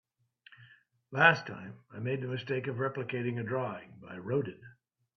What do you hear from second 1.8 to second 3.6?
I made the mistake of replicating a